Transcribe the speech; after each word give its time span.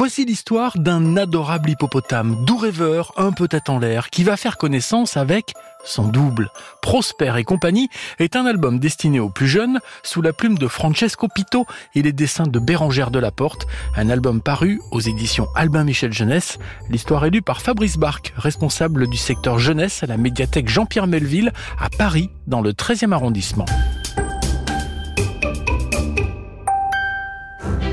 Voici 0.00 0.24
l'histoire 0.24 0.78
d'un 0.78 1.18
adorable 1.18 1.68
hippopotame, 1.68 2.46
doux 2.46 2.56
rêveur, 2.56 3.12
un 3.18 3.32
peu 3.32 3.48
tête 3.48 3.68
en 3.68 3.78
l'air, 3.78 4.08
qui 4.08 4.24
va 4.24 4.38
faire 4.38 4.56
connaissance 4.56 5.18
avec 5.18 5.52
son 5.84 6.08
double. 6.08 6.50
Prosper 6.80 7.34
et 7.36 7.44
compagnie 7.44 7.90
est 8.18 8.34
un 8.34 8.46
album 8.46 8.78
destiné 8.78 9.20
aux 9.20 9.28
plus 9.28 9.46
jeunes, 9.46 9.78
sous 10.02 10.22
la 10.22 10.32
plume 10.32 10.56
de 10.56 10.68
Francesco 10.68 11.28
Pito 11.28 11.66
et 11.94 12.00
les 12.00 12.14
dessins 12.14 12.46
de 12.46 12.58
Bérangère 12.58 13.10
Delaporte, 13.10 13.66
un 13.94 14.08
album 14.08 14.40
paru 14.40 14.80
aux 14.90 15.00
éditions 15.00 15.48
Albin 15.54 15.84
Michel 15.84 16.14
Jeunesse. 16.14 16.58
L'histoire 16.88 17.26
est 17.26 17.30
lue 17.30 17.42
par 17.42 17.60
Fabrice 17.60 17.98
Barque, 17.98 18.32
responsable 18.38 19.06
du 19.06 19.18
secteur 19.18 19.58
jeunesse 19.58 20.02
à 20.02 20.06
la 20.06 20.16
médiathèque 20.16 20.70
Jean-Pierre 20.70 21.08
Melville 21.08 21.52
à 21.78 21.90
Paris, 21.90 22.30
dans 22.46 22.62
le 22.62 22.72
13e 22.72 23.12
arrondissement. 23.12 23.66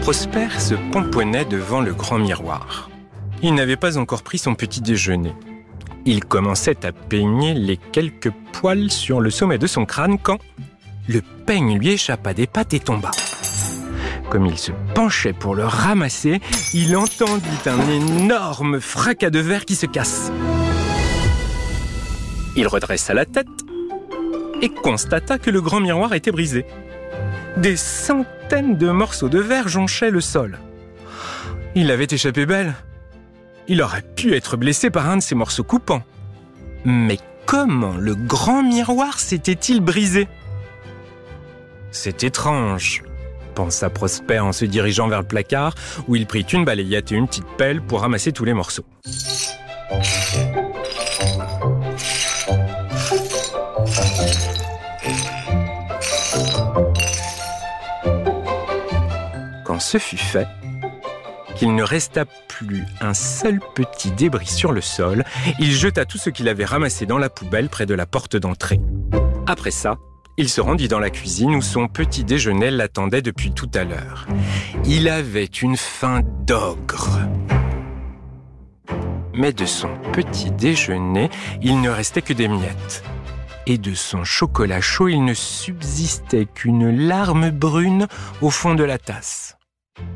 Prosper 0.08 0.48
se 0.57 0.74
pomponnait 0.93 1.43
devant 1.43 1.82
le 1.82 1.93
grand 1.93 2.18
miroir. 2.18 2.89
Il 3.43 3.56
n'avait 3.56 3.75
pas 3.75 3.97
encore 3.97 4.24
pris 4.24 4.38
son 4.38 4.56
petit 4.56 4.80
déjeuner. 4.80 5.33
Il 6.06 6.24
commençait 6.24 6.86
à 6.86 6.93
peigner 6.93 7.54
les 7.54 7.75
quelques 7.75 8.32
poils 8.54 8.89
sur 8.89 9.20
le 9.20 9.30
sommet 9.30 9.57
de 9.57 9.68
son 9.68 9.83
crâne 9.83 10.18
quand 10.18 10.38
le 11.10 11.21
peigne 11.46 11.78
lui 11.78 11.89
échappa 11.89 12.33
des 12.33 12.47
pattes 12.47 12.74
et 12.74 12.80
tomba. 12.80 13.11
Comme 14.30 14.46
il 14.46 14.57
se 14.57 14.71
penchait 14.96 15.33
pour 15.33 15.56
le 15.56 15.66
ramasser, 15.66 16.39
il 16.74 16.96
entendit 16.96 17.44
un 17.66 17.89
énorme 17.89 18.80
fracas 18.80 19.30
de 19.30 19.39
verre 19.39 19.66
qui 19.66 19.75
se 19.75 19.88
casse. 19.88 20.32
Il 22.55 22.66
redressa 22.69 23.14
la 23.14 23.25
tête 23.25 23.47
et 24.61 24.69
constata 24.69 25.38
que 25.38 25.50
le 25.50 25.60
grand 25.60 25.82
miroir 25.82 26.14
était 26.14 26.32
brisé. 26.32 26.66
Des 27.57 27.75
centaines 27.75 28.78
de 28.78 28.92
morceaux 28.92 29.29
de 29.29 29.39
verre 29.39 29.68
jonchaient 29.68 30.11
le 30.11 30.21
sol. 30.21 30.60
Il 31.74 31.89
avait 31.89 32.08
échappé 32.09 32.45
belle. 32.45 32.75
Il 33.67 33.81
aurait 33.81 34.03
pu 34.16 34.36
être 34.36 34.58
blessé 34.58 34.91
par 34.91 35.09
un 35.09 35.17
de 35.17 35.22
ces 35.23 35.33
morceaux 35.33 35.63
coupants. 35.63 36.03
Mais 36.85 37.17
comment 37.47 37.95
le 37.97 38.13
grand 38.13 38.61
miroir 38.61 39.19
s'était-il 39.19 39.81
brisé? 39.81 40.28
C'est 41.89 42.23
étrange, 42.23 43.03
pensa 43.55 43.89
Prosper 43.89 44.39
en 44.39 44.52
se 44.52 44.66
dirigeant 44.66 45.08
vers 45.08 45.22
le 45.22 45.28
placard 45.28 45.73
où 46.08 46.16
il 46.16 46.28
prit 46.28 46.45
une 46.53 46.63
balayette 46.63 47.11
et 47.11 47.16
une 47.16 47.28
petite 47.28 47.58
pelle 47.58 47.81
pour 47.81 48.02
ramasser 48.02 48.31
tous 48.31 48.45
les 48.45 48.53
morceaux. 48.53 48.85
Ce 59.80 60.00
fut 60.00 60.17
fait, 60.17 60.47
qu'il 61.56 61.75
ne 61.75 61.83
resta 61.83 62.25
plus 62.25 62.83
un 63.00 63.14
seul 63.14 63.59
petit 63.75 64.11
débris 64.11 64.47
sur 64.47 64.72
le 64.72 64.81
sol, 64.81 65.23
il 65.59 65.72
jeta 65.72 66.06
tout 66.06 66.17
ce 66.17 66.30
qu'il 66.30 66.50
avait 66.50 66.66
ramassé 66.66 67.06
dans 67.06 67.17
la 67.17 67.30
poubelle 67.30 67.69
près 67.69 67.86
de 67.86 67.94
la 67.94 68.06
porte 68.06 68.36
d'entrée. 68.36 68.81
Après 69.45 69.72
ça, 69.72 69.97
il 70.38 70.50
se 70.50 70.61
rendit 70.61 70.88
dans 70.88 71.00
la 71.00 71.09
cuisine 71.09 71.56
où 71.56 71.61
son 71.61 71.88
petit 71.88 72.23
déjeuner 72.23 72.69
l'attendait 72.69 73.22
depuis 73.22 73.52
tout 73.52 73.69
à 73.73 73.84
l'heure. 73.84 74.28
Il 74.86 75.09
avait 75.09 75.45
une 75.45 75.78
faim 75.78 76.22
d'ogre. 76.45 77.19
Mais 79.34 79.53
de 79.53 79.66
son 79.66 79.89
petit 80.14 80.52
déjeuner, 80.52 81.30
il 81.62 81.81
ne 81.81 81.89
restait 81.89 82.22
que 82.22 82.34
des 82.34 82.47
miettes. 82.47 83.03
Et 83.66 83.78
de 83.78 83.94
son 83.94 84.23
chocolat 84.23 84.81
chaud, 84.81 85.08
il 85.08 85.23
ne 85.23 85.34
subsistait 85.34 86.45
qu'une 86.45 87.08
larme 87.08 87.52
brune 87.52 88.08
au 88.41 88.50
fond 88.50 88.75
de 88.75 88.84
la 88.84 88.97
tasse. 88.97 89.56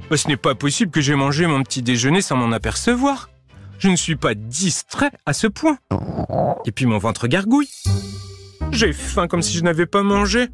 Bah, 0.10 0.18
ce 0.18 0.28
n'est 0.28 0.38
pas 0.38 0.56
possible 0.56 0.92
que 0.92 1.02
j'ai 1.02 1.16
mangé 1.16 1.48
mon 1.48 1.64
petit 1.64 1.82
déjeuner 1.82 2.22
sans 2.22 2.36
m'en 2.36 2.52
apercevoir. 2.52 3.30
Je 3.80 3.90
ne 3.90 3.96
suis 3.96 4.16
pas 4.16 4.36
distrait 4.36 5.12
à 5.26 5.34
ce 5.34 5.48
point. 5.48 5.78
Et 6.66 6.72
puis 6.72 6.86
mon 6.86 6.98
ventre 6.98 7.28
gargouille. 7.28 7.70
J'ai 8.72 8.94
faim 8.94 9.28
comme 9.28 9.42
si 9.42 9.58
je 9.58 9.64
n'avais 9.64 9.86
pas 9.86 10.04
mangé. 10.04 10.50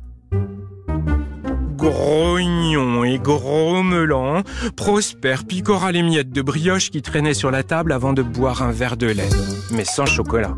Grognon 1.75 3.03
et 3.03 3.19
grommelant, 3.19 4.43
Prosper 4.75 5.35
picora 5.47 5.91
les 5.91 6.01
miettes 6.01 6.31
de 6.31 6.41
brioche 6.41 6.89
qui 6.89 7.01
traînaient 7.01 7.35
sur 7.35 7.51
la 7.51 7.63
table 7.63 7.91
avant 7.91 8.13
de 8.13 8.23
boire 8.23 8.63
un 8.63 8.71
verre 8.71 8.97
de 8.97 9.07
lait, 9.07 9.29
mais 9.71 9.85
sans 9.85 10.05
chocolat. 10.05 10.55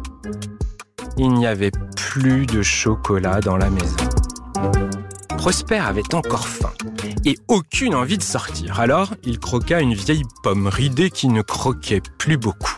Il 1.18 1.34
n'y 1.34 1.46
avait 1.46 1.72
plus 1.98 2.46
de 2.46 2.62
chocolat 2.62 3.42
dans 3.42 3.58
la 3.58 3.70
maison. 3.70 3.98
Prosper 5.38 5.80
avait 5.80 6.14
encore 6.14 6.48
faim 6.48 6.72
et 7.26 7.38
aucune 7.48 7.96
envie 7.96 8.18
de 8.18 8.24
sortir. 8.24 8.80
Alors, 8.80 9.14
il 9.24 9.40
croqua 9.40 9.82
une 9.82 9.94
vieille 9.94 10.24
pomme 10.44 10.68
ridée 10.68 11.10
qui 11.10 11.28
ne 11.28 11.42
croquait 11.42 12.02
plus 12.18 12.38
beaucoup. 12.38 12.76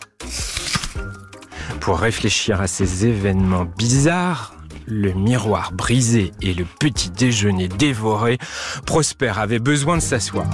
Pour 1.79 1.99
réfléchir 1.99 2.61
à 2.61 2.67
ces 2.67 3.05
événements 3.05 3.65
bizarres, 3.65 4.53
le 4.85 5.13
miroir 5.13 5.71
brisé 5.71 6.31
et 6.41 6.53
le 6.53 6.65
petit 6.65 7.09
déjeuner 7.09 7.67
dévoré, 7.67 8.37
Prosper 8.85 9.33
avait 9.37 9.59
besoin 9.59 9.97
de 9.97 10.01
s'asseoir. 10.01 10.47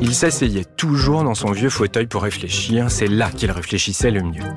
Il 0.00 0.14
s'asseyait 0.14 0.64
toujours 0.64 1.24
dans 1.24 1.34
son 1.34 1.52
vieux 1.52 1.70
fauteuil 1.70 2.06
pour 2.06 2.22
réfléchir, 2.22 2.90
c'est 2.90 3.06
là 3.06 3.30
qu'il 3.30 3.50
réfléchissait 3.50 4.10
le 4.10 4.22
mieux. 4.22 4.54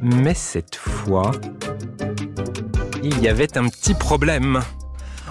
Mais 0.00 0.34
cette 0.34 0.76
fois, 0.76 1.30
il 3.02 3.20
y 3.20 3.28
avait 3.28 3.56
un 3.56 3.68
petit 3.68 3.94
problème. 3.94 4.60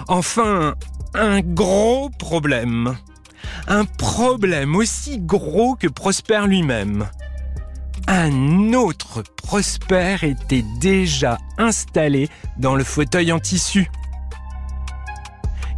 Enfin, 0.08 0.74
un 1.14 1.40
gros 1.40 2.10
problème. 2.10 2.96
Un 3.68 3.84
problème 3.84 4.76
aussi 4.76 5.18
gros 5.18 5.76
que 5.76 5.88
Prosper 5.88 6.46
lui-même. 6.46 7.06
Un 8.08 8.72
autre 8.72 9.22
Prosper 9.36 10.16
était 10.22 10.64
déjà 10.80 11.38
installé 11.58 12.28
dans 12.58 12.74
le 12.74 12.84
fauteuil 12.84 13.32
en 13.32 13.38
tissu. 13.38 13.90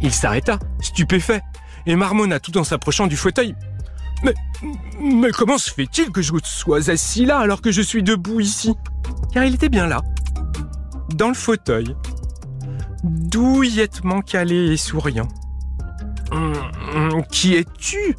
Il 0.01 0.11
s'arrêta, 0.11 0.59
stupéfait, 0.79 1.41
et 1.85 1.95
marmonna 1.95 2.39
tout 2.39 2.57
en 2.57 2.63
s'approchant 2.63 3.07
du 3.07 3.15
fauteuil. 3.15 3.55
Mais, 4.23 4.33
mais 4.99 5.31
comment 5.31 5.57
se 5.57 5.71
fait-il 5.71 6.11
que 6.11 6.21
je 6.21 6.31
sois 6.43 6.89
assis 6.89 7.25
là 7.25 7.39
alors 7.39 7.61
que 7.61 7.71
je 7.71 7.81
suis 7.81 8.03
debout 8.03 8.39
ici? 8.39 8.73
Car 9.33 9.43
il 9.43 9.55
était 9.55 9.69
bien 9.69 9.87
là, 9.87 10.01
dans 11.13 11.27
le 11.27 11.35
fauteuil, 11.35 11.95
douillettement 13.05 14.21
calé 14.21 14.73
et 14.73 14.77
souriant. 14.77 15.27
Hum, 16.31 16.53
hum, 16.95 17.23
qui 17.31 17.55
es-tu? 17.55 18.17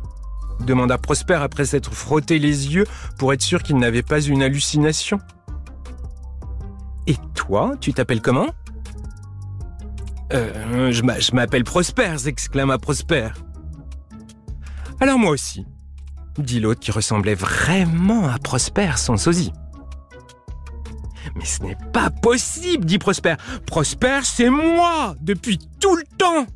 demanda 0.61 0.97
Prosper 0.97 1.35
après 1.35 1.67
s'être 1.67 1.93
frotté 1.93 2.39
les 2.39 2.75
yeux 2.75 2.87
pour 3.19 3.33
être 3.33 3.43
sûr 3.43 3.63
qu'il 3.63 3.77
n'avait 3.77 4.03
pas 4.03 4.21
une 4.21 4.43
hallucination. 4.43 5.19
Et 7.07 7.17
toi, 7.35 7.75
tu 7.81 7.93
t'appelles 7.93 8.23
comment? 8.23 8.49
Euh, 10.33 10.91
Je 10.93 11.35
m'appelle 11.35 11.65
Prosper, 11.65 12.19
s'exclama 12.19 12.79
Prosper. 12.79 13.29
Alors 15.01 15.19
moi 15.19 15.31
aussi, 15.31 15.67
dit 16.39 16.59
l'autre 16.59 16.81
qui 16.81 16.91
ressemblait 16.91 17.35
vraiment 17.35 18.29
à 18.29 18.39
Prosper, 18.39 18.93
son 18.97 19.17
sosie. 19.17 19.53
Mais 21.37 21.45
ce 21.45 21.63
n'est 21.63 21.77
pas 21.93 22.11
possible, 22.11 22.85
dit 22.85 22.99
Prosper. 22.99 23.35
Prosper, 23.67 24.21
c'est 24.25 24.51
moi, 24.51 25.15
depuis 25.21 25.59
tout 25.81 25.95
le 25.95 26.05
temps. 26.17 26.47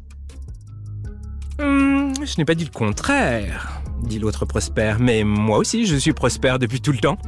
Hum, 1.58 2.14
je 2.24 2.38
n'ai 2.38 2.46
pas 2.46 2.54
dit 2.54 2.64
le 2.64 2.70
contraire, 2.70 3.82
dit 4.02 4.18
l'autre 4.18 4.46
Prosper, 4.46 4.94
mais 4.98 5.24
moi 5.24 5.58
aussi 5.58 5.84
je 5.84 5.96
suis 5.96 6.14
Prosper 6.14 6.56
depuis 6.58 6.80
tout 6.80 6.92
le 6.92 6.98
temps. 6.98 7.18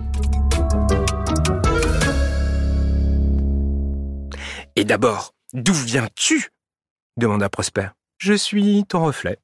Et 4.74 4.84
d'abord, 4.84 5.34
d'où 5.52 5.74
viens-tu? 5.74 6.48
demanda 7.19 7.50
Prosper. 7.50 7.88
Je 8.16 8.32
suis 8.32 8.84
ton 8.88 9.04
reflet. 9.04 9.37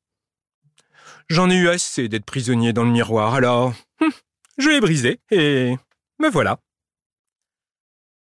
J'en 1.28 1.50
ai 1.50 1.56
eu 1.56 1.69
assez 1.69 2.08
d'être 2.08 2.25
prisonnier 2.25 2.72
dans 2.72 2.84
le 2.84 2.90
miroir, 2.90 3.34
alors 3.34 3.75
hum, 4.00 4.11
je 4.56 4.70
l'ai 4.70 4.81
brisé 4.81 5.20
et 5.31 5.76
me 6.19 6.31
voilà. 6.31 6.61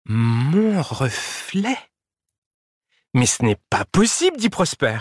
Mon 0.06 0.82
reflet 0.82 1.78
Mais 3.14 3.26
ce 3.26 3.42
n'est 3.42 3.58
pas 3.70 3.86
possible, 3.86 4.36
dit 4.36 4.50
Prosper. 4.50 4.98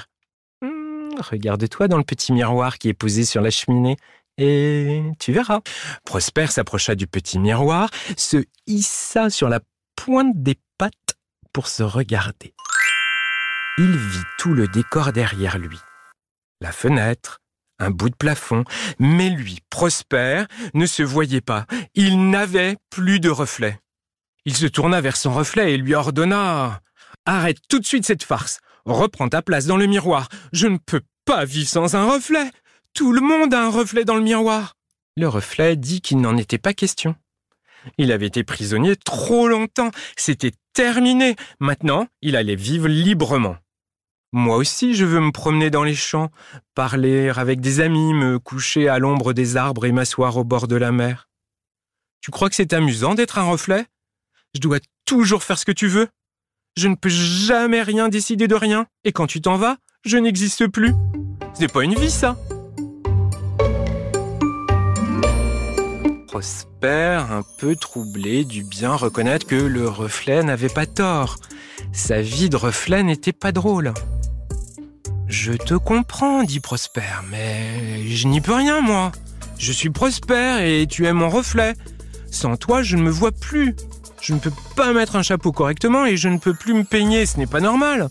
Hmm, 0.61 1.15
regarde-toi 1.19 1.89
dans 1.89 1.97
le 1.97 2.05
petit 2.05 2.31
miroir 2.31 2.77
qui 2.77 2.87
est 2.87 2.93
posé 2.93 3.25
sur 3.25 3.41
la 3.41 3.49
cheminée. 3.49 3.97
Et 4.37 5.03
tu 5.19 5.33
verras. 5.33 5.59
Prosper 6.05 6.47
s'approcha 6.47 6.95
du 6.95 7.05
petit 7.05 7.37
miroir, 7.37 7.89
se 8.17 8.37
hissa 8.65 9.29
sur 9.29 9.49
la 9.49 9.59
pointe 9.95 10.41
des 10.41 10.57
pattes 10.77 11.17
pour 11.51 11.67
se 11.67 11.83
regarder. 11.83 12.53
Il 13.77 13.97
vit 13.97 14.23
tout 14.39 14.53
le 14.53 14.67
décor 14.67 15.11
derrière 15.11 15.57
lui. 15.57 15.79
La 16.61 16.71
fenêtre, 16.71 17.41
un 17.77 17.91
bout 17.91 18.09
de 18.09 18.15
plafond, 18.15 18.63
mais 18.99 19.29
lui, 19.29 19.59
Prosper, 19.69 20.45
ne 20.73 20.85
se 20.85 21.03
voyait 21.03 21.41
pas. 21.41 21.65
Il 21.93 22.29
n'avait 22.29 22.77
plus 22.89 23.19
de 23.19 23.29
reflet. 23.29 23.79
Il 24.45 24.55
se 24.55 24.65
tourna 24.65 24.99
vers 24.99 25.15
son 25.15 25.33
reflet 25.33 25.73
et 25.73 25.77
lui 25.77 25.95
ordonna 25.95 26.81
Arrête 27.25 27.59
tout 27.69 27.79
de 27.79 27.85
suite 27.85 28.05
cette 28.05 28.23
farce. 28.23 28.59
Reprends 28.85 29.29
ta 29.29 29.41
place 29.41 29.65
dans 29.65 29.77
le 29.77 29.85
miroir. 29.85 30.27
Je 30.51 30.67
ne 30.67 30.77
peux 30.77 31.01
pas 31.23 31.45
vivre 31.45 31.69
sans 31.69 31.95
un 31.95 32.11
reflet. 32.11 32.51
Tout 32.93 33.13
le 33.13 33.21
monde 33.21 33.53
a 33.53 33.63
un 33.63 33.69
reflet 33.69 34.03
dans 34.03 34.15
le 34.15 34.21
miroir. 34.21 34.75
Le 35.15 35.27
reflet 35.29 35.77
dit 35.77 36.01
qu'il 36.01 36.19
n'en 36.19 36.35
était 36.35 36.57
pas 36.57 36.73
question. 36.73 37.15
Il 37.97 38.11
avait 38.11 38.27
été 38.27 38.43
prisonnier 38.43 38.95
trop 38.97 39.47
longtemps. 39.47 39.91
C'était 40.17 40.53
terminé. 40.73 41.35
Maintenant, 41.59 42.07
il 42.21 42.35
allait 42.35 42.55
vivre 42.55 42.87
librement. 42.87 43.55
Moi 44.33 44.57
aussi, 44.57 44.95
je 44.95 45.05
veux 45.05 45.19
me 45.19 45.31
promener 45.31 45.69
dans 45.69 45.83
les 45.83 45.95
champs, 45.95 46.31
parler 46.73 47.29
avec 47.29 47.61
des 47.61 47.79
amis, 47.79 48.13
me 48.13 48.39
coucher 48.39 48.89
à 48.89 48.97
l'ombre 48.97 49.31
des 49.31 49.57
arbres 49.57 49.85
et 49.85 49.91
m'asseoir 49.91 50.37
au 50.37 50.43
bord 50.43 50.67
de 50.67 50.75
la 50.75 50.91
mer. 50.91 51.29
Tu 52.19 52.31
crois 52.31 52.49
que 52.49 52.55
c'est 52.55 52.73
amusant 52.73 53.13
d'être 53.13 53.37
un 53.37 53.43
reflet? 53.43 53.85
Je 54.55 54.61
dois 54.61 54.77
toujours 55.05 55.41
faire 55.41 55.57
ce 55.57 55.65
que 55.65 55.71
tu 55.71 55.87
veux. 55.87 56.07
Je 56.77 56.87
ne 56.87 56.93
peux 56.93 57.09
jamais 57.09 57.81
rien 57.81 58.07
décider 58.07 58.47
de 58.47 58.53
rien. 58.53 58.85
Et 59.03 59.11
quand 59.11 59.25
tu 59.25 59.41
t'en 59.41 59.57
vas, 59.57 59.77
je 60.05 60.17
n'existe 60.17 60.67
plus. 60.67 60.93
Ce 61.55 61.61
n'est 61.61 61.67
pas 61.67 61.83
une 61.83 61.95
vie, 61.95 62.11
ça. 62.11 62.37
Prosper, 66.27 67.25
un 67.31 67.43
peu 67.57 67.75
troublé, 67.75 68.45
dut 68.45 68.63
bien 68.63 68.93
reconnaître 68.93 69.47
que 69.47 69.55
le 69.55 69.89
reflet 69.89 70.43
n'avait 70.43 70.69
pas 70.69 70.85
tort. 70.85 71.37
Sa 71.91 72.21
vie 72.21 72.49
de 72.49 72.55
reflet 72.55 73.01
n'était 73.01 73.33
pas 73.33 73.51
drôle. 73.51 73.91
Je 75.27 75.53
te 75.53 75.73
comprends, 75.73 76.43
dit 76.43 76.59
Prosper, 76.59 77.01
mais 77.31 78.07
je 78.07 78.27
n'y 78.27 78.39
peux 78.39 78.53
rien, 78.53 78.81
moi. 78.81 79.11
Je 79.57 79.71
suis 79.71 79.89
Prosper 79.89 80.59
et 80.61 80.85
tu 80.85 81.07
es 81.07 81.13
mon 81.13 81.29
reflet. 81.29 81.73
Sans 82.29 82.55
toi, 82.55 82.83
je 82.83 82.97
ne 82.97 83.01
me 83.01 83.09
vois 83.09 83.31
plus. 83.31 83.75
Je 84.23 84.33
ne 84.33 84.39
peux 84.39 84.53
pas 84.77 84.93
mettre 84.93 85.17
un 85.17 85.21
chapeau 85.21 85.51
correctement 85.51 86.05
et 86.05 86.15
je 86.15 86.29
ne 86.29 86.37
peux 86.37 86.53
plus 86.53 86.73
me 86.73 86.85
peigner, 86.85 87.25
ce 87.25 87.37
n'est 87.37 87.45
pas 87.45 87.59
normal. 87.59 88.07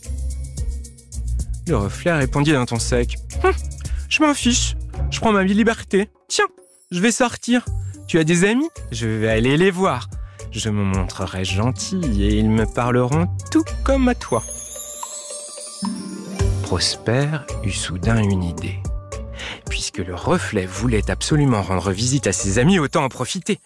Le 1.67 1.77
reflet 1.79 2.13
répondit 2.13 2.53
d'un 2.53 2.67
ton 2.67 2.79
sec. 2.79 3.17
Hum, 3.43 3.53
je 4.11 4.23
m'en 4.23 4.35
fiche. 4.35 4.77
Je 5.11 5.21
prends 5.21 5.33
ma 5.33 5.43
liberté. 5.43 6.11
Tiens, 6.29 6.45
je 6.91 7.01
vais 7.01 7.13
sortir. 7.13 7.65
Tu 8.09 8.19
as 8.19 8.25
des 8.25 8.45
amis? 8.45 8.69
Je 8.91 9.07
vais 9.07 9.31
aller 9.31 9.57
les 9.57 9.71
voir. 9.71 10.11
Je 10.51 10.69
me 10.69 10.85
montrerai 10.85 11.47
gentil 11.47 12.03
et 12.21 12.37
ils 12.37 12.51
me 12.51 12.67
parleront 12.67 13.29
tout 13.51 13.65
comme 13.83 14.07
à 14.09 14.15
toi. 14.15 14.43
Prosper 16.63 17.27
eut 17.65 17.73
soudain 17.73 18.23
une 18.23 18.43
idée. 18.43 18.81
Puisque 19.71 19.99
le 19.99 20.15
reflet 20.15 20.67
voulait 20.67 21.11
absolument 21.11 21.63
rendre 21.63 21.91
visite 21.91 22.27
à 22.27 22.33
ses 22.33 22.59
amis, 22.59 22.79
autant 22.79 23.03
en 23.03 23.09
profiter. 23.09 23.61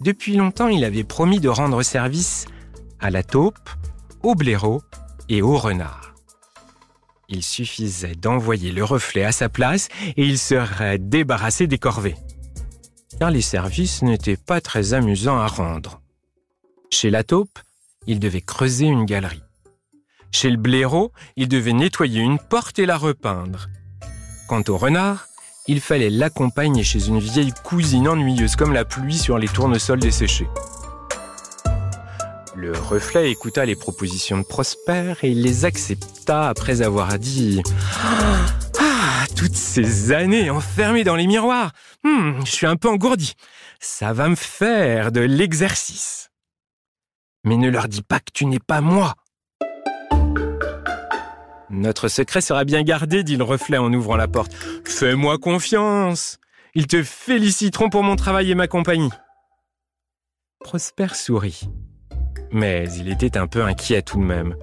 Depuis 0.00 0.36
longtemps, 0.36 0.68
il 0.68 0.84
avait 0.84 1.04
promis 1.04 1.40
de 1.40 1.48
rendre 1.48 1.82
service 1.82 2.46
à 3.00 3.10
la 3.10 3.22
taupe, 3.22 3.70
au 4.22 4.34
blaireau 4.34 4.82
et 5.28 5.42
au 5.42 5.56
renard. 5.56 6.14
Il 7.28 7.42
suffisait 7.42 8.14
d'envoyer 8.14 8.72
le 8.72 8.84
reflet 8.84 9.24
à 9.24 9.32
sa 9.32 9.48
place 9.48 9.88
et 10.16 10.24
il 10.24 10.38
serait 10.38 10.98
débarrassé 10.98 11.66
des 11.66 11.78
corvées 11.78 12.16
car 13.18 13.30
les 13.30 13.42
services 13.42 14.02
n'étaient 14.02 14.36
pas 14.36 14.60
très 14.60 14.94
amusants 14.94 15.38
à 15.38 15.46
rendre. 15.46 16.00
Chez 16.90 17.10
la 17.10 17.24
taupe, 17.24 17.58
il 18.06 18.20
devait 18.20 18.40
creuser 18.40 18.86
une 18.86 19.04
galerie. 19.04 19.42
Chez 20.32 20.50
le 20.50 20.56
blaireau, 20.56 21.12
il 21.36 21.48
devait 21.48 21.72
nettoyer 21.72 22.20
une 22.20 22.38
porte 22.38 22.78
et 22.78 22.86
la 22.86 22.96
repeindre. 22.96 23.68
Quant 24.48 24.62
au 24.68 24.76
renard, 24.76 25.26
il 25.68 25.80
fallait 25.80 26.10
l'accompagner 26.10 26.84
chez 26.84 27.06
une 27.06 27.18
vieille 27.18 27.52
cousine 27.64 28.08
ennuyeuse 28.08 28.56
comme 28.56 28.72
la 28.72 28.84
pluie 28.84 29.18
sur 29.18 29.38
les 29.38 29.48
tournesols 29.48 30.00
desséchés. 30.00 30.48
Le 32.54 32.72
reflet 32.72 33.30
écouta 33.30 33.64
les 33.64 33.76
propositions 33.76 34.38
de 34.38 34.44
Prosper 34.44 35.14
et 35.22 35.34
les 35.34 35.64
accepta 35.64 36.48
après 36.48 36.82
avoir 36.82 37.18
dit 37.18 37.62
toutes 39.36 39.54
ces 39.54 40.12
années 40.12 40.50
enfermées 40.50 41.04
dans 41.04 41.14
les 41.14 41.26
miroirs, 41.26 41.72
hmm, 42.02 42.40
je 42.44 42.50
suis 42.50 42.66
un 42.66 42.76
peu 42.76 42.88
engourdi. 42.88 43.34
Ça 43.78 44.12
va 44.12 44.28
me 44.28 44.34
faire 44.34 45.12
de 45.12 45.20
l'exercice. 45.20 46.30
Mais 47.44 47.56
ne 47.56 47.68
leur 47.68 47.86
dis 47.86 48.02
pas 48.02 48.18
que 48.18 48.32
tu 48.32 48.46
n'es 48.46 48.58
pas 48.58 48.80
moi. 48.80 49.14
Notre 51.70 52.08
secret 52.08 52.40
sera 52.40 52.64
bien 52.64 52.82
gardé, 52.82 53.22
dit 53.22 53.36
le 53.36 53.44
reflet 53.44 53.78
en 53.78 53.92
ouvrant 53.92 54.16
la 54.16 54.28
porte. 54.28 54.54
Fais-moi 54.84 55.38
confiance. 55.38 56.38
Ils 56.74 56.86
te 56.86 57.02
féliciteront 57.02 57.88
pour 57.88 58.02
mon 58.02 58.16
travail 58.16 58.50
et 58.50 58.54
ma 58.54 58.68
compagnie. 58.68 59.10
Prosper 60.60 61.14
sourit. 61.14 61.68
Mais 62.52 62.88
il 62.98 63.10
était 63.10 63.36
un 63.36 63.46
peu 63.46 63.62
inquiet 63.62 64.02
tout 64.02 64.18
de 64.18 64.24
même 64.24 64.56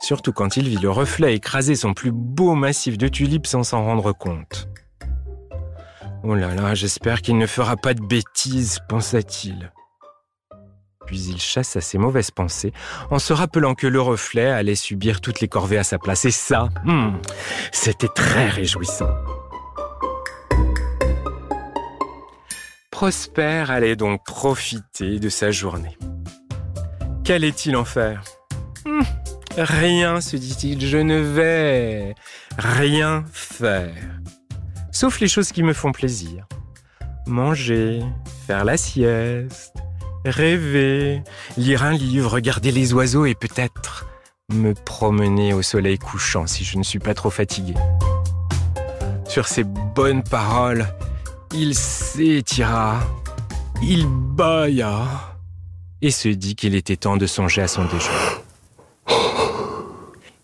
surtout 0.00 0.32
quand 0.32 0.56
il 0.56 0.68
vit 0.68 0.76
le 0.76 0.90
reflet 0.90 1.34
écraser 1.34 1.74
son 1.74 1.94
plus 1.94 2.12
beau 2.12 2.54
massif 2.54 2.98
de 2.98 3.08
tulipes 3.08 3.46
sans 3.46 3.62
s'en 3.62 3.84
rendre 3.84 4.12
compte. 4.12 4.68
Oh 6.22 6.34
là 6.34 6.54
là, 6.54 6.74
j'espère 6.74 7.22
qu'il 7.22 7.38
ne 7.38 7.46
fera 7.46 7.76
pas 7.76 7.94
de 7.94 8.02
bêtises, 8.02 8.78
pensa-t-il. 8.88 9.72
Puis 11.06 11.20
il 11.28 11.40
chassa 11.40 11.80
ses 11.80 11.98
mauvaises 11.98 12.30
pensées 12.30 12.72
en 13.10 13.18
se 13.18 13.32
rappelant 13.32 13.74
que 13.74 13.86
le 13.86 14.00
reflet 14.00 14.46
allait 14.50 14.74
subir 14.74 15.20
toutes 15.20 15.40
les 15.40 15.48
corvées 15.48 15.78
à 15.78 15.84
sa 15.84 15.98
place. 15.98 16.24
Et 16.24 16.30
ça, 16.30 16.68
hmm, 16.84 17.12
c'était 17.72 18.08
très 18.08 18.48
réjouissant. 18.48 19.10
Prosper 22.90 23.64
allait 23.68 23.96
donc 23.96 24.24
profiter 24.24 25.18
de 25.18 25.28
sa 25.28 25.50
journée. 25.50 25.96
Qu'allait-il 27.24 27.76
en 27.76 27.84
faire? 27.84 28.22
Hmm, 28.84 29.02
Rien, 29.58 30.20
se 30.20 30.36
dit-il, 30.36 30.86
je 30.86 30.98
ne 30.98 31.18
vais 31.18 32.14
rien 32.58 33.24
faire. 33.32 33.94
Sauf 34.92 35.18
les 35.20 35.28
choses 35.28 35.50
qui 35.50 35.62
me 35.62 35.72
font 35.72 35.92
plaisir. 35.92 36.46
Manger, 37.26 38.00
faire 38.46 38.64
la 38.64 38.76
sieste, 38.76 39.74
rêver, 40.26 41.22
lire 41.56 41.84
un 41.84 41.92
livre, 41.92 42.32
regarder 42.32 42.70
les 42.70 42.92
oiseaux 42.92 43.26
et 43.26 43.34
peut-être 43.34 44.06
me 44.52 44.74
promener 44.74 45.52
au 45.52 45.62
soleil 45.62 45.98
couchant 45.98 46.46
si 46.46 46.64
je 46.64 46.78
ne 46.78 46.82
suis 46.82 46.98
pas 46.98 47.14
trop 47.14 47.30
fatigué. 47.30 47.74
Sur 49.28 49.48
ces 49.48 49.64
bonnes 49.64 50.22
paroles, 50.22 50.86
il 51.52 51.74
s'étira, 51.74 53.00
il 53.82 54.06
bâilla 54.06 55.36
et 56.02 56.10
se 56.10 56.28
dit 56.28 56.54
qu'il 56.54 56.74
était 56.74 56.96
temps 56.96 57.16
de 57.16 57.26
songer 57.26 57.62
à 57.62 57.68
son 57.68 57.84
déjeuner. 57.84 58.46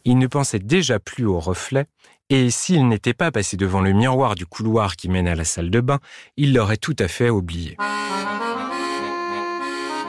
Il 0.05 0.19
ne 0.19 0.27
pensait 0.27 0.59
déjà 0.59 0.99
plus 0.99 1.27
au 1.27 1.39
reflet, 1.39 1.87
et 2.29 2.51
s'il 2.51 2.89
n'était 2.89 3.15
pas 3.15 3.31
passé 3.31 3.57
devant 3.57 3.81
le 3.81 3.93
miroir 3.93 4.35
du 4.35 4.47
couloir 4.47 4.97
qui 4.97 5.09
mène 5.09 5.29
à 5.29 5.35
la 5.35 5.45
salle 5.45 5.71
de 5.71 5.81
bain, 5.81 6.01
il 6.37 6.55
l'aurait 6.55 6.77
tout 6.77 6.97
à 6.99 7.07
fait 7.07 7.31
oublié. 7.31 7.77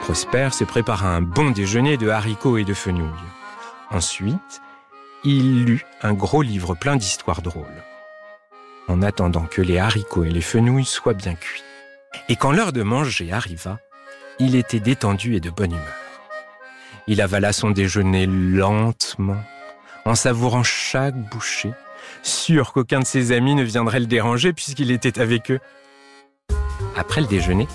Prosper 0.04 0.50
se 0.52 0.64
prépara 0.64 1.08
un 1.08 1.22
bon 1.22 1.50
déjeuner 1.50 1.96
de 1.96 2.10
haricots 2.10 2.58
et 2.58 2.64
de 2.64 2.74
fenouil. 2.74 3.08
Ensuite, 3.90 4.60
il 5.24 5.64
lut 5.64 5.86
un 6.02 6.12
gros 6.12 6.42
livre 6.42 6.74
plein 6.74 6.96
d'histoires 6.96 7.40
drôles, 7.40 7.82
en 8.86 9.00
attendant 9.00 9.46
que 9.46 9.62
les 9.62 9.78
haricots 9.78 10.24
et 10.24 10.30
les 10.30 10.42
fenouilles 10.42 10.84
soient 10.84 11.14
bien 11.14 11.34
cuits. 11.34 11.64
Et 12.28 12.36
quand 12.36 12.52
l'heure 12.52 12.74
de 12.74 12.82
manger 12.82 13.32
arriva, 13.32 13.78
il 14.38 14.56
était 14.56 14.78
détendu 14.78 15.36
et 15.36 15.40
de 15.40 15.48
bonne 15.48 15.72
humeur. 15.72 15.82
Il 17.06 17.22
avala 17.22 17.54
son 17.54 17.70
déjeuner 17.70 18.26
lentement, 18.26 19.42
en 20.04 20.14
savourant 20.14 20.64
chaque 20.64 21.16
bouchée, 21.30 21.72
sûr 22.22 22.74
qu'aucun 22.74 23.00
de 23.00 23.06
ses 23.06 23.32
amis 23.32 23.54
ne 23.54 23.62
viendrait 23.62 24.00
le 24.00 24.06
déranger 24.06 24.52
puisqu'il 24.52 24.90
était 24.90 25.18
avec 25.18 25.50
eux. 25.50 25.60
Après 26.94 27.22
le 27.22 27.26
déjeuner, 27.26 27.68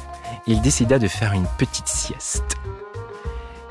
il 0.49 0.61
décida 0.61 0.97
de 0.97 1.07
faire 1.07 1.33
une 1.33 1.45
petite 1.59 1.87
sieste. 1.87 2.57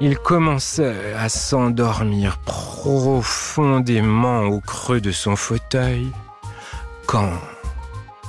Il 0.01 0.17
commençait 0.17 1.13
à 1.19 1.29
s'endormir 1.29 2.39
profondément 2.39 4.45
au 4.45 4.61
creux 4.61 5.01
de 5.01 5.11
son 5.11 5.35
fauteuil 5.35 6.07
quand, 7.05 7.33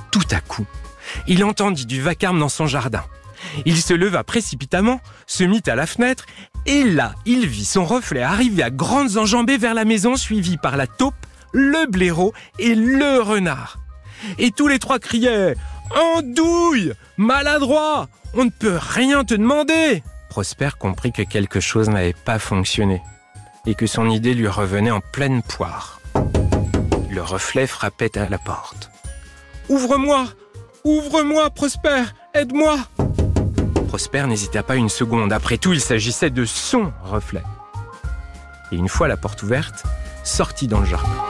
tout 0.09 0.25
à 0.31 0.41
coup, 0.41 0.65
il 1.27 1.43
entendit 1.43 1.85
du 1.85 2.01
vacarme 2.01 2.39
dans 2.39 2.49
son 2.49 2.65
jardin. 2.65 3.03
Il 3.65 3.77
se 3.77 3.93
leva 3.93 4.23
précipitamment, 4.23 4.99
se 5.27 5.43
mit 5.43 5.61
à 5.67 5.75
la 5.75 5.85
fenêtre, 5.85 6.25
et 6.65 6.83
là, 6.83 7.13
il 7.27 7.45
vit 7.45 7.65
son 7.65 7.85
reflet 7.85 8.23
arriver 8.23 8.63
à 8.63 8.71
grandes 8.71 9.17
enjambées 9.17 9.59
vers 9.59 9.75
la 9.75 9.85
maison, 9.85 10.15
suivi 10.15 10.57
par 10.57 10.75
la 10.75 10.87
taupe, 10.87 11.13
le 11.53 11.85
blaireau 11.85 12.33
et 12.57 12.73
le 12.73 13.21
renard. 13.21 13.77
Et 14.39 14.49
tous 14.49 14.67
les 14.67 14.79
trois 14.79 14.97
criaient 14.97 15.55
Andouille 15.95 16.93
Maladroit 17.17 18.07
On 18.33 18.45
ne 18.45 18.49
peut 18.49 18.79
rien 18.79 19.23
te 19.23 19.33
demander 19.33 20.03
Prosper 20.29 20.69
comprit 20.77 21.11
que 21.11 21.23
quelque 21.23 21.59
chose 21.59 21.89
n'avait 21.89 22.13
pas 22.13 22.39
fonctionné 22.39 23.01
et 23.65 23.75
que 23.75 23.87
son 23.87 24.09
idée 24.09 24.33
lui 24.33 24.47
revenait 24.47 24.91
en 24.91 25.01
pleine 25.01 25.41
poire. 25.41 25.99
Le 27.09 27.21
reflet 27.21 27.67
frappait 27.67 28.17
à 28.17 28.29
la 28.29 28.37
porte. 28.37 28.91
Ouvre-moi 29.69 30.25
Ouvre-moi, 30.83 31.49
Prosper 31.49 32.03
Aide-moi 32.33 32.77
Prosper 33.87 34.25
n'hésita 34.27 34.63
pas 34.63 34.75
une 34.75 34.89
seconde. 34.89 35.33
Après 35.33 35.57
tout, 35.57 35.73
il 35.73 35.81
s'agissait 35.81 36.29
de 36.29 36.45
son 36.45 36.93
reflet. 37.03 37.43
Et 38.71 38.75
une 38.75 38.89
fois 38.89 39.07
la 39.07 39.17
porte 39.17 39.43
ouverte, 39.43 39.83
sortit 40.23 40.67
dans 40.67 40.79
le 40.79 40.85
jardin. 40.85 41.28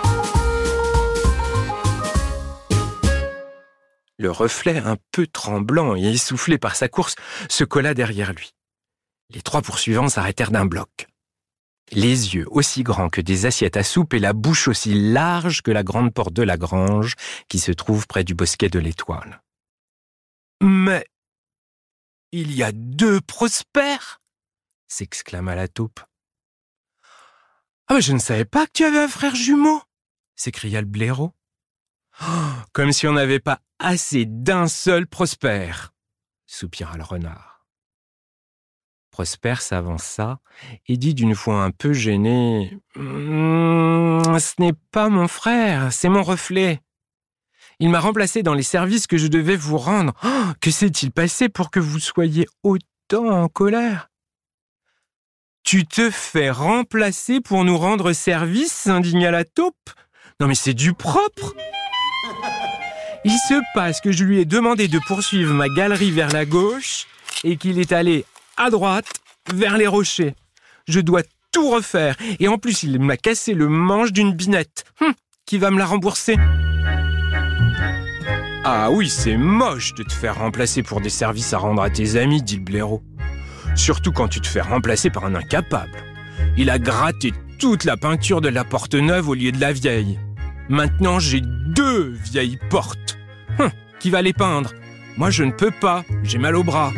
Le 4.19 4.29
reflet, 4.29 4.77
un 4.77 4.97
peu 5.11 5.25
tremblant 5.25 5.95
et 5.95 6.03
essoufflé 6.03 6.59
par 6.59 6.75
sa 6.75 6.88
course, 6.88 7.15
se 7.49 7.63
colla 7.63 7.95
derrière 7.95 8.33
lui. 8.33 8.53
Les 9.31 9.41
trois 9.41 9.63
poursuivants 9.63 10.09
s'arrêtèrent 10.09 10.51
d'un 10.51 10.65
bloc. 10.65 11.07
Les 11.91 12.35
yeux 12.35 12.45
aussi 12.51 12.83
grands 12.83 13.09
que 13.09 13.21
des 13.21 13.47
assiettes 13.47 13.77
à 13.77 13.83
soupe 13.83 14.13
et 14.13 14.19
la 14.19 14.33
bouche 14.33 14.67
aussi 14.67 14.93
large 14.93 15.63
que 15.63 15.71
la 15.71 15.83
grande 15.83 16.13
porte 16.13 16.33
de 16.33 16.43
la 16.43 16.57
grange 16.57 17.15
qui 17.47 17.57
se 17.59 17.71
trouve 17.71 18.05
près 18.05 18.23
du 18.23 18.35
bosquet 18.35 18.69
de 18.69 18.77
l'étoile. 18.77 19.41
Mais 20.61 21.03
il 22.31 22.53
y 22.53 22.61
a 22.61 22.71
deux 22.71 23.21
prospères 23.21 24.21
s'exclama 24.88 25.55
la 25.55 25.67
taupe. 25.67 26.01
Ah, 27.88 27.95
mais 27.95 28.01
je 28.01 28.13
ne 28.13 28.19
savais 28.19 28.45
pas 28.45 28.67
que 28.67 28.73
tu 28.73 28.83
avais 28.83 28.99
un 28.99 29.07
frère 29.07 29.35
jumeau 29.35 29.81
s'écria 30.39 30.81
le 30.81 30.88
blaireau. 30.88 31.33
Comme 32.73 32.91
si 32.91 33.07
on 33.07 33.13
n'avait 33.13 33.39
pas 33.39 33.59
assez 33.79 34.25
d'un 34.25 34.67
seul 34.67 35.07
prospère 35.07 35.93
soupira 36.45 36.97
le 36.97 37.03
renard. 37.03 37.67
Prosper 39.11 39.55
s'avança 39.59 40.39
et 40.88 40.97
dit 40.97 41.13
d'une 41.13 41.33
voix 41.33 41.63
un 41.63 41.71
peu 41.71 41.93
gênée 41.93 42.77
hum, 42.95 44.21
Ce 44.39 44.53
n'est 44.59 44.73
pas 44.91 45.09
mon 45.09 45.27
frère, 45.27 45.91
c'est 45.91 46.09
mon 46.09 46.23
reflet. 46.23 46.81
Il 47.79 47.89
m'a 47.89 47.99
remplacé 47.99 48.43
dans 48.43 48.53
les 48.53 48.63
services 48.63 49.07
que 49.07 49.17
je 49.17 49.27
devais 49.27 49.55
vous 49.55 49.77
rendre. 49.77 50.13
Oh, 50.23 50.53
que 50.61 50.71
s'est-il 50.71 51.11
passé 51.11 51.49
pour 51.49 51.71
que 51.71 51.79
vous 51.79 51.99
soyez 51.99 52.47
autant 52.63 53.27
en 53.27 53.47
colère? 53.47 54.09
Tu 55.63 55.85
te 55.85 56.09
fais 56.09 56.49
remplacer 56.49 57.41
pour 57.41 57.63
nous 57.63 57.77
rendre 57.77 58.11
service 58.11 58.73
s'indigna 58.73 59.31
la 59.31 59.45
taupe. 59.45 59.91
Non 60.39 60.47
mais 60.47 60.55
c'est 60.55 60.73
du 60.73 60.93
propre 60.93 61.53
Il 63.25 63.31
se 63.31 63.61
passe 63.73 63.99
que 63.99 64.11
je 64.11 64.23
lui 64.23 64.39
ai 64.39 64.45
demandé 64.45 64.88
de 64.88 64.99
poursuivre 65.07 65.53
ma 65.53 65.67
galerie 65.67 66.11
vers 66.11 66.31
la 66.31 66.45
gauche 66.45 67.05
et 67.43 67.57
qu'il 67.57 67.79
est 67.79 67.91
allé 67.91 68.25
à 68.57 68.69
droite, 68.69 69.09
vers 69.53 69.77
les 69.77 69.88
rochers. 69.88 70.35
Je 70.88 70.99
dois 70.99 71.23
tout 71.51 71.69
refaire. 71.69 72.15
Et 72.39 72.47
en 72.47 72.57
plus, 72.57 72.83
il 72.83 72.99
m'a 72.99 73.17
cassé 73.17 73.53
le 73.53 73.67
manche 73.67 74.11
d'une 74.11 74.33
binette. 74.33 74.85
Hum, 75.01 75.13
qui 75.45 75.57
va 75.57 75.71
me 75.71 75.79
la 75.79 75.85
rembourser 75.85 76.38
Ah 78.63 78.89
oui, 78.91 79.09
c'est 79.09 79.38
moche 79.38 79.93
de 79.95 80.03
te 80.03 80.13
faire 80.13 80.38
remplacer 80.38 80.83
pour 80.83 81.01
des 81.01 81.09
services 81.09 81.53
à 81.53 81.57
rendre 81.57 81.81
à 81.81 81.89
tes 81.89 82.17
amis, 82.17 82.41
dit 82.41 82.57
le 82.57 82.63
blaireau. 82.63 83.01
Surtout 83.75 84.11
quand 84.11 84.27
tu 84.27 84.41
te 84.41 84.47
fais 84.47 84.61
remplacer 84.61 85.09
par 85.09 85.25
un 85.25 85.35
incapable. 85.35 86.03
Il 86.57 86.69
a 86.69 86.79
gratté 86.79 87.33
toute 87.57 87.83
la 87.83 87.97
peinture 87.97 88.41
de 88.41 88.49
la 88.49 88.63
porte 88.63 88.95
neuve 88.95 89.29
au 89.29 89.33
lieu 89.33 89.51
de 89.51 89.59
la 89.59 89.73
vieille. 89.73 90.19
Maintenant, 90.69 91.19
j'ai 91.19 91.41
deux 91.41 92.15
vieilles 92.23 92.59
portes. 92.69 93.17
Hum, 93.57 93.71
qui 93.99 94.11
va 94.11 94.21
les 94.21 94.33
peindre? 94.33 94.71
Moi, 95.17 95.31
je 95.31 95.43
ne 95.43 95.51
peux 95.51 95.71
pas. 95.71 96.03
J'ai 96.23 96.38
mal 96.38 96.55
au 96.55 96.63
bras. 96.63 96.91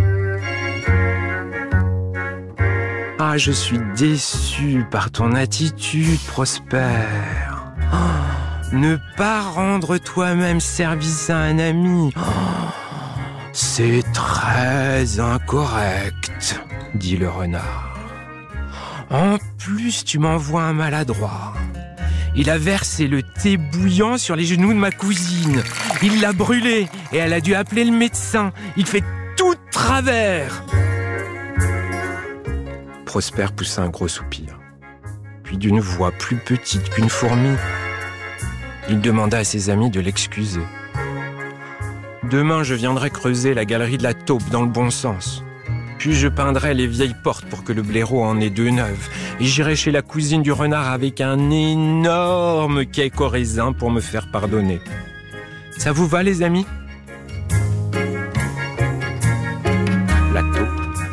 Ah, 3.18 3.38
je 3.38 3.52
suis 3.52 3.80
déçu 3.96 4.84
par 4.92 5.10
ton 5.10 5.34
attitude, 5.36 6.20
Prosper. 6.28 7.06
Oh, 7.94 8.76
ne 8.76 8.98
pas 9.16 9.42
rendre 9.42 9.98
toi-même 9.98 10.60
service 10.60 11.30
à 11.30 11.38
un 11.38 11.60
ami, 11.60 12.12
oh, 12.18 12.22
c'est 13.54 14.04
très 14.12 15.20
incorrect, 15.20 16.60
dit 16.96 17.16
le 17.16 17.30
renard. 17.30 17.96
En 19.10 19.38
plus, 19.58 20.04
tu 20.04 20.20
m'envoies 20.20 20.64
un 20.64 20.74
maladroit. 20.74 21.54
Il 22.36 22.50
a 22.50 22.58
versé 22.58 23.08
le 23.08 23.24
thé 23.24 23.58
bouillant 23.58 24.18
sur 24.18 24.36
les 24.36 24.46
genoux 24.46 24.74
de 24.74 24.80
ma 24.80 24.92
cousine. 24.92 25.62
Il 26.02 26.22
l'a 26.22 26.32
brûlé 26.32 26.88
et 27.12 27.18
elle 27.18 27.34
a 27.34 27.42
dû 27.42 27.56
appeler 27.56 27.84
le 27.84 27.92
médecin. 27.92 28.54
Il 28.78 28.86
fait 28.86 29.04
tout 29.36 29.56
travers. 29.72 30.64
Prosper 33.06 33.48
poussa 33.56 33.82
un 33.82 33.90
gros 33.90 34.08
soupir. 34.08 34.58
Puis 35.44 35.58
d'une 35.58 35.82
voix 35.82 36.12
plus 36.12 36.38
petite 36.38 36.90
qu'une 36.90 37.10
fourmi, 37.10 37.56
il 38.90 39.02
demanda 39.02 39.40
à 39.40 39.44
ses 39.44 39.70
amis 39.70 39.90
de 39.90 40.00
l'excuser. 40.00 40.64
Demain, 42.24 42.64
je 42.64 42.76
viendrai 42.76 43.10
creuser 43.10 43.54
la 43.54 43.66
galerie 43.66 43.98
de 43.98 44.04
la 44.04 44.14
taupe 44.14 44.48
dans 44.50 44.62
le 44.62 44.70
bon 44.70 44.90
sens. 44.90 45.44
Puis 46.02 46.16
je 46.16 46.28
peindrai 46.28 46.74
les 46.74 46.88
vieilles 46.88 47.14
portes 47.14 47.46
pour 47.46 47.64
que 47.64 47.72
le 47.72 47.84
blaireau 47.84 48.24
en 48.24 48.42
ait 48.42 48.50
deux 48.50 48.72
neuves. 48.72 49.08
Et 49.40 49.46
j'irai 49.46 49.76
chez 49.76 49.92
la 49.92 50.02
cousine 50.02 50.42
du 50.42 50.52
renard 50.52 50.90
avec 50.90 51.22
un 51.22 51.52
énorme 51.52 52.88
cake 52.88 53.22
au 53.22 53.30
raisin 53.30 53.72
pour 53.72 53.92
me 53.92 54.02
faire 54.02 54.32
pardonner. 54.32 54.82
Ça 55.78 55.92
vous 55.92 56.08
va, 56.08 56.24
les 56.24 56.42
amis? 56.42 56.66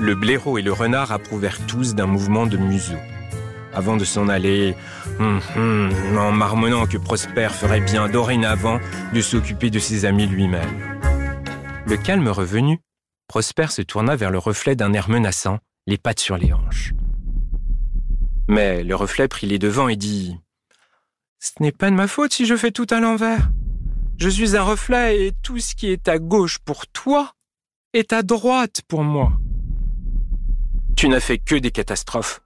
Le 0.00 0.14
blaireau 0.14 0.56
et 0.56 0.62
le 0.62 0.72
renard 0.72 1.12
approuvèrent 1.12 1.58
tous 1.66 1.94
d'un 1.94 2.06
mouvement 2.06 2.46
de 2.46 2.56
museau. 2.56 2.96
Avant 3.74 3.98
de 3.98 4.06
s'en 4.06 4.26
aller, 4.26 4.74
hum, 5.20 5.38
hum, 5.54 5.90
en 6.16 6.32
marmonnant 6.32 6.86
que 6.86 6.96
Prosper 6.96 7.50
ferait 7.50 7.82
bien 7.82 8.08
dorénavant 8.08 8.80
de 9.12 9.20
s'occuper 9.20 9.68
de 9.68 9.80
ses 9.80 10.06
amis 10.06 10.26
lui-même. 10.26 10.70
Le 11.84 11.98
calme 11.98 12.28
revenu, 12.28 12.80
Prosper 13.28 13.66
se 13.68 13.82
tourna 13.82 14.16
vers 14.16 14.30
le 14.30 14.38
reflet 14.38 14.74
d'un 14.74 14.94
air 14.94 15.10
menaçant, 15.10 15.58
les 15.86 15.98
pattes 15.98 16.18
sur 16.18 16.38
les 16.38 16.54
hanches. 16.54 16.94
Mais 18.48 18.82
le 18.82 18.94
reflet 18.96 19.28
prit 19.28 19.46
les 19.46 19.58
devants 19.58 19.88
et 19.88 19.96
dit 19.96 20.34
Ce 21.38 21.50
n'est 21.60 21.70
pas 21.70 21.90
de 21.90 21.94
ma 21.94 22.08
faute 22.08 22.32
si 22.32 22.46
je 22.46 22.56
fais 22.56 22.70
tout 22.70 22.86
à 22.88 23.00
l'envers. 23.00 23.50
Je 24.16 24.30
suis 24.30 24.56
un 24.56 24.62
reflet 24.62 25.26
et 25.26 25.32
tout 25.42 25.58
ce 25.58 25.74
qui 25.74 25.88
est 25.88 26.08
à 26.08 26.18
gauche 26.18 26.58
pour 26.58 26.86
toi 26.86 27.32
est 27.92 28.14
à 28.14 28.22
droite 28.22 28.80
pour 28.88 29.04
moi. 29.04 29.34
Tu 30.96 31.10
n'as 31.10 31.20
fait 31.20 31.38
que 31.38 31.54
des 31.54 31.70
catastrophes. 31.70 32.40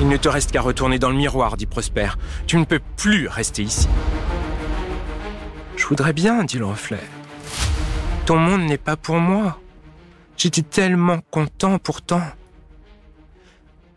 Il 0.00 0.08
ne 0.08 0.18
te 0.18 0.28
reste 0.28 0.52
qu'à 0.52 0.60
retourner 0.60 0.98
dans 0.98 1.10
le 1.10 1.16
miroir, 1.16 1.56
dit 1.56 1.66
Prosper. 1.66 2.10
Tu 2.46 2.58
ne 2.58 2.64
peux 2.64 2.80
plus 2.98 3.26
rester 3.26 3.62
ici. 3.62 3.88
Je 5.76 5.86
voudrais 5.86 6.12
bien, 6.12 6.44
dit 6.44 6.58
le 6.58 6.66
reflet. 6.66 7.00
Ton 8.26 8.36
monde 8.36 8.66
n'est 8.66 8.78
pas 8.78 8.98
pour 8.98 9.16
moi. 9.16 9.58
J'étais 10.42 10.62
tellement 10.62 11.20
content 11.30 11.78
pourtant. 11.78 12.22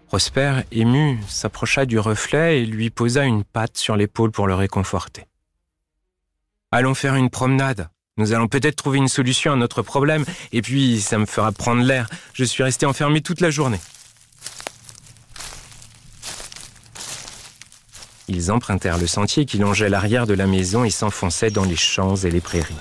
Prosper, 0.07 0.63
ému, 0.73 1.17
s'approcha 1.29 1.85
du 1.85 1.97
reflet 1.97 2.59
et 2.59 2.65
lui 2.65 2.89
posa 2.89 3.23
une 3.23 3.45
patte 3.45 3.77
sur 3.77 3.95
l'épaule 3.95 4.29
pour 4.29 4.45
le 4.45 4.53
réconforter. 4.53 5.25
Allons 6.69 6.95
faire 6.95 7.15
une 7.15 7.29
promenade, 7.29 7.88
nous 8.17 8.33
allons 8.33 8.50
peut-être 8.50 8.75
trouver 8.75 8.97
une 8.97 9.07
solution 9.07 9.53
à 9.53 9.55
notre 9.55 9.83
problème, 9.83 10.25
et 10.51 10.62
puis 10.62 11.00
ça 11.00 11.17
me 11.17 11.25
fera 11.25 11.53
prendre 11.53 11.81
l'air. 11.81 12.09
Je 12.33 12.43
suis 12.43 12.62
resté 12.62 12.85
enfermé 12.85 13.21
toute 13.21 13.39
la 13.39 13.50
journée. 13.50 13.79
Ils 18.27 18.51
empruntèrent 18.51 18.97
le 18.97 19.07
sentier 19.07 19.45
qui 19.45 19.59
longeait 19.59 19.88
l'arrière 19.88 20.27
de 20.27 20.33
la 20.33 20.47
maison 20.47 20.83
et 20.83 20.89
s'enfonçait 20.89 21.51
dans 21.51 21.63
les 21.63 21.77
champs 21.77 22.17
et 22.17 22.31
les 22.31 22.41
prairies. 22.41 22.75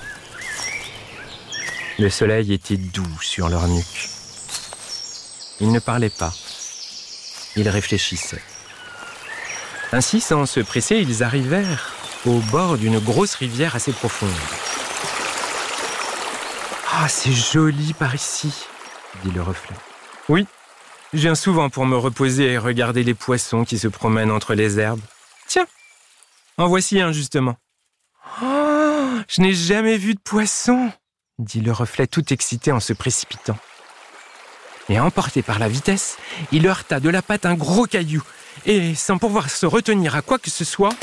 Le 1.99 2.09
soleil 2.09 2.53
était 2.53 2.77
doux 2.77 3.21
sur 3.21 3.49
leur 3.49 3.67
nuque. 3.67 4.09
Ils 5.59 5.71
ne 5.71 5.79
parlaient 5.79 6.09
pas. 6.09 6.33
Ils 7.55 7.69
réfléchissaient. 7.69 8.41
Ainsi, 9.91 10.19
sans 10.19 10.47
se 10.47 10.59
presser, 10.59 10.97
ils 10.97 11.23
arrivèrent 11.23 11.93
au 12.25 12.39
bord 12.51 12.77
d'une 12.77 12.99
grosse 12.99 13.35
rivière 13.35 13.75
assez 13.75 13.91
profonde. 13.91 14.29
Ah, 16.91 17.07
c'est 17.07 17.31
joli 17.31 17.93
par 17.93 18.15
ici, 18.15 18.53
dit 19.23 19.31
le 19.31 19.41
reflet. 19.41 19.75
Oui, 20.29 20.47
je 21.13 21.19
viens 21.19 21.35
souvent 21.35 21.69
pour 21.69 21.85
me 21.85 21.95
reposer 21.95 22.53
et 22.53 22.57
regarder 22.57 23.03
les 23.03 23.13
poissons 23.13 23.65
qui 23.65 23.77
se 23.77 23.87
promènent 23.87 24.31
entre 24.31 24.55
les 24.55 24.79
herbes. 24.79 25.01
Tiens, 25.47 25.67
en 26.57 26.67
voici 26.67 26.99
un 26.99 27.11
justement. 27.11 27.55
Oh, 28.41 29.09
je 29.27 29.41
n'ai 29.41 29.53
jamais 29.53 29.97
vu 29.97 30.15
de 30.15 30.19
poisson, 30.19 30.91
dit 31.39 31.61
le 31.61 31.71
reflet 31.71 32.07
tout 32.07 32.31
excité 32.31 32.71
en 32.71 32.79
se 32.79 32.93
précipitant. 32.93 33.57
Et 34.89 34.99
emporté 34.99 35.41
par 35.41 35.59
la 35.59 35.67
vitesse, 35.67 36.17
il 36.51 36.67
heurta 36.67 36.99
de 36.99 37.09
la 37.09 37.21
patte 37.21 37.45
un 37.45 37.55
gros 37.55 37.85
caillou, 37.85 38.23
et 38.65 38.93
sans 38.95 39.17
pouvoir 39.17 39.49
se 39.49 39.65
retenir 39.65 40.15
à 40.15 40.21
quoi 40.21 40.37
que 40.37 40.49
ce 40.49 40.65
soit, 40.65 40.93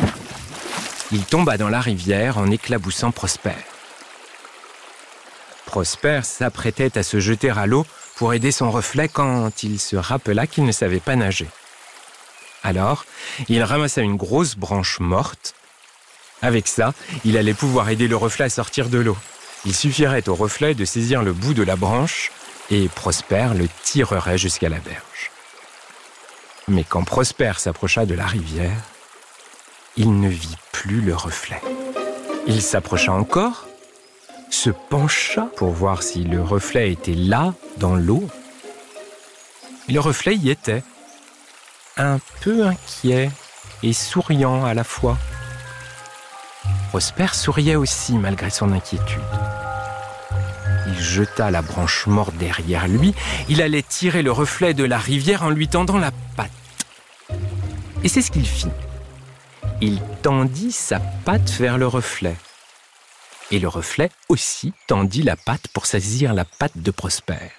il 1.11 1.25
tomba 1.25 1.57
dans 1.57 1.69
la 1.69 1.81
rivière 1.81 2.39
en 2.39 2.51
éclaboussant 2.51 3.11
Prosper. 3.11 3.57
Prosper 5.67 6.21
s'apprêtait 6.23 6.97
à 6.99 7.03
se 7.03 7.21
jeter 7.21 7.51
à 7.51 7.67
l'eau 7.67 7.87
pour 8.17 8.35
aider 8.35 8.53
son 8.53 8.71
reflet 8.71 9.09
quand 9.09 9.63
il 9.63 9.81
se 9.81 9.97
rappela 9.97 10.47
qu'il 10.47 10.65
ne 10.65 10.73
savait 10.73 11.01
pas 11.01 11.17
nager. 11.17 11.49
Alors, 12.63 13.07
il 13.49 13.63
ramassa 13.63 14.03
une 14.03 14.17
grosse 14.17 14.57
branche 14.57 15.01
morte. 15.01 15.55
Avec 16.43 16.69
ça, 16.69 16.93
il 17.25 17.37
allait 17.37 17.55
pouvoir 17.55 17.89
aider 17.89 18.09
le 18.09 18.17
reflet 18.17 18.45
à 18.45 18.51
sortir 18.51 18.89
de 18.89 18.99
l'eau. 18.99 19.17
Il 19.65 19.75
suffirait 19.75 20.29
au 20.29 20.35
reflet 20.35 20.75
de 20.75 20.85
saisir 20.85 21.23
le 21.23 21.33
bout 21.33 21.55
de 21.55 21.63
la 21.63 21.77
branche 21.77 22.31
et 22.71 22.89
Prosper 22.89 23.49
le 23.55 23.69
tirerait 23.83 24.39
jusqu'à 24.39 24.69
la 24.69 24.79
berge. 24.79 25.31
Mais 26.69 26.85
quand 26.85 27.05
Prosper 27.05 27.53
s'approcha 27.59 28.07
de 28.07 28.15
la 28.15 28.27
rivière, 28.27 28.83
il 29.97 30.21
ne 30.21 30.29
vit 30.29 30.57
plus 30.73 31.01
le 31.01 31.15
reflet. 31.15 31.61
Il 32.47 32.63
s'approcha 32.63 33.13
encore 33.13 33.67
se 34.51 34.71
pencha 34.71 35.49
pour 35.57 35.71
voir 35.71 36.03
si 36.03 36.25
le 36.25 36.43
reflet 36.43 36.93
était 36.93 37.15
là, 37.15 37.55
dans 37.79 37.95
l'eau. 37.95 38.29
Le 39.89 39.99
reflet 40.01 40.37
y 40.37 40.51
était, 40.51 40.83
un 41.97 42.19
peu 42.43 42.67
inquiet 42.67 43.31
et 43.83 43.93
souriant 43.93 44.65
à 44.65 44.75
la 44.75 44.85
fois. 44.85 45.17
Prosper 46.91 47.29
souriait 47.33 47.77
aussi 47.77 48.15
malgré 48.15 48.51
son 48.51 48.73
inquiétude. 48.73 49.21
Il 50.91 51.01
jeta 51.01 51.51
la 51.51 51.63
branche 51.63 52.07
morte 52.07 52.35
derrière 52.37 52.89
lui. 52.89 53.15
Il 53.49 53.63
allait 53.63 53.83
tirer 53.83 54.23
le 54.23 54.33
reflet 54.33 54.75
de 54.75 54.85
la 54.85 54.99
rivière 54.99 55.45
en 55.45 55.51
lui 55.51 55.69
tendant 55.69 55.99
la 55.99 56.11
patte. 56.37 56.51
Et 58.03 58.09
c'est 58.09 58.23
ce 58.23 58.31
qu'il 58.31 58.47
fit. 58.47 58.71
Il 59.81 60.01
tendit 60.23 60.73
sa 60.73 60.99
patte 60.99 61.51
vers 61.51 61.79
le 61.79 61.87
reflet. 61.87 62.37
Et 63.53 63.59
le 63.59 63.69
reflet 63.69 64.11
aussi 64.29 64.73
tendit 64.87 65.23
la 65.23 65.37
patte 65.37 65.69
pour 65.69 65.87
saisir 65.87 66.35
la 66.35 66.45
patte 66.45 66.77
de 66.77 66.91
Prosper. 66.91 67.51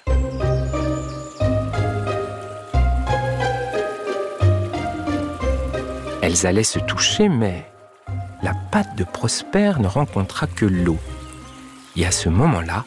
Elles 6.22 6.46
allaient 6.46 6.64
se 6.64 6.80
toucher, 6.80 7.30
mais 7.30 7.66
la 8.44 8.54
patte 8.72 8.96
de 8.96 9.04
Prosper 9.04 9.74
ne 9.80 9.88
rencontra 9.88 10.48
que 10.48 10.66
l'eau. 10.66 11.00
Et 11.96 12.06
à 12.06 12.12
ce 12.12 12.30
moment-là, 12.30 12.86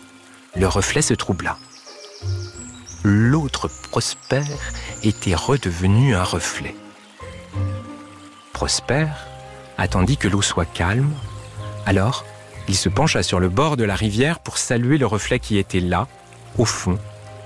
le 0.57 0.69
reflet 0.69 1.03
se 1.03 1.15
troubla. 1.15 1.59
L'autre 3.03 3.69
Prosper 3.91 4.45
était 5.03 5.35
redevenu 5.35 6.15
un 6.15 6.25
reflet. 6.25 6.75
Prosper 8.53 9.07
attendit 9.77 10.17
que 10.17 10.29
l'eau 10.29 10.43
soit 10.43 10.65
calme, 10.65 11.13
alors 11.87 12.25
il 12.69 12.77
se 12.77 12.89
pencha 12.89 13.23
sur 13.23 13.41
le 13.41 13.49
bord 13.49 13.77
de 13.77 13.85
la 13.85 13.95
rivière 13.95 14.39
pour 14.39 14.57
saluer 14.57 14.97
le 14.97 15.07
reflet 15.07 15.39
qui 15.39 15.59
était 15.59 15.81
là, 15.81 16.07
au 16.57 16.65
fond, 16.65 16.99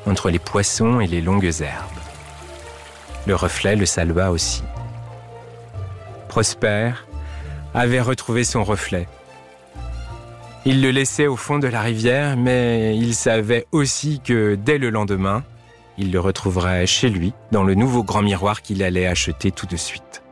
entre 0.07 0.31
les 0.31 0.39
poissons 0.39 1.01
et 1.01 1.07
les 1.07 1.21
longues 1.21 1.53
herbes. 1.61 1.91
Le 3.27 3.35
reflet 3.35 3.75
le 3.75 3.87
salua 3.87 4.31
aussi. 4.31 4.63
Prosper 6.29 6.93
avait 7.75 8.01
retrouvé 8.01 8.45
son 8.45 8.65
reflet. 8.65 9.09
Il 10.71 10.83
le 10.83 10.91
laissait 10.91 11.27
au 11.27 11.37
fond 11.37 11.59
de 11.59 11.67
la 11.67 11.81
rivière, 11.81 12.37
mais 12.37 12.95
il 12.95 13.15
savait 13.15 13.65
aussi 13.73 14.21
que 14.21 14.55
dès 14.55 14.77
le 14.77 14.91
lendemain, 14.91 15.43
il 15.97 16.13
le 16.13 16.21
retrouverait 16.21 16.87
chez 16.87 17.09
lui, 17.09 17.33
dans 17.53 17.65
le 17.65 17.75
nouveau 17.75 18.05
grand 18.05 18.21
miroir 18.21 18.61
qu'il 18.61 18.83
allait 18.83 19.07
acheter 19.07 19.51
tout 19.51 19.65
de 19.65 19.77
suite. 19.77 20.23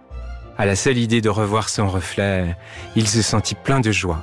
À 0.58 0.66
la 0.66 0.76
seule 0.76 0.98
idée 0.98 1.22
de 1.22 1.30
revoir 1.30 1.70
son 1.70 1.88
reflet, 1.88 2.54
il 2.96 3.08
se 3.08 3.22
sentit 3.22 3.54
plein 3.54 3.80
de 3.80 3.90
joie 3.90 4.22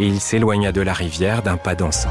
et 0.00 0.06
il 0.08 0.18
s'éloigna 0.18 0.72
de 0.72 0.80
la 0.80 0.92
rivière 0.92 1.40
d'un 1.40 1.56
pas 1.56 1.76
dansant. 1.76 2.10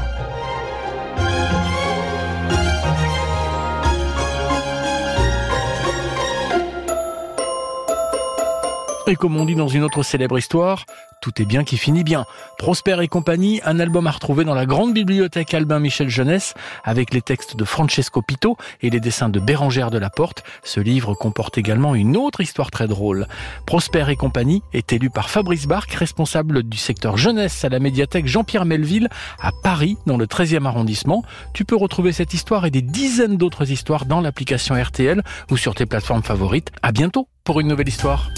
Et 9.06 9.16
comme 9.16 9.36
on 9.36 9.44
dit 9.44 9.54
dans 9.54 9.68
une 9.68 9.82
autre 9.82 10.02
célèbre 10.02 10.38
histoire, 10.38 10.86
tout 11.24 11.40
est 11.40 11.46
bien 11.46 11.64
qui 11.64 11.78
finit 11.78 12.04
bien. 12.04 12.26
Prosper 12.58 12.98
et 13.00 13.08
compagnie, 13.08 13.62
un 13.64 13.80
album 13.80 14.06
à 14.06 14.10
retrouver 14.10 14.44
dans 14.44 14.52
la 14.52 14.66
grande 14.66 14.92
bibliothèque 14.92 15.54
Albin 15.54 15.78
Michel 15.78 16.10
Jeunesse, 16.10 16.52
avec 16.84 17.14
les 17.14 17.22
textes 17.22 17.56
de 17.56 17.64
Francesco 17.64 18.20
Pito 18.20 18.58
et 18.82 18.90
les 18.90 19.00
dessins 19.00 19.30
de 19.30 19.40
Bérangère 19.40 19.90
de 19.90 19.96
la 19.96 20.10
Porte. 20.10 20.44
Ce 20.64 20.80
livre 20.80 21.14
comporte 21.14 21.56
également 21.56 21.94
une 21.94 22.18
autre 22.18 22.42
histoire 22.42 22.70
très 22.70 22.88
drôle. 22.88 23.26
Prosper 23.64 24.04
et 24.10 24.16
compagnie 24.16 24.62
est 24.74 24.92
élu 24.92 25.08
par 25.08 25.30
Fabrice 25.30 25.66
Barque, 25.66 25.92
responsable 25.92 26.62
du 26.62 26.76
secteur 26.76 27.16
jeunesse 27.16 27.64
à 27.64 27.70
la 27.70 27.78
médiathèque 27.78 28.26
Jean-Pierre 28.26 28.66
Melville 28.66 29.08
à 29.40 29.50
Paris, 29.62 29.96
dans 30.04 30.18
le 30.18 30.26
13e 30.26 30.66
arrondissement. 30.66 31.24
Tu 31.54 31.64
peux 31.64 31.76
retrouver 31.76 32.12
cette 32.12 32.34
histoire 32.34 32.66
et 32.66 32.70
des 32.70 32.82
dizaines 32.82 33.38
d'autres 33.38 33.70
histoires 33.70 34.04
dans 34.04 34.20
l'application 34.20 34.74
RTL 34.74 35.22
ou 35.50 35.56
sur 35.56 35.74
tes 35.74 35.86
plateformes 35.86 36.22
favorites. 36.22 36.70
À 36.82 36.92
bientôt 36.92 37.28
pour 37.44 37.60
une 37.60 37.68
nouvelle 37.68 37.88
histoire. 37.88 38.28